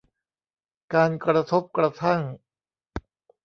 [0.93, 2.21] การกระทบกระทั่ง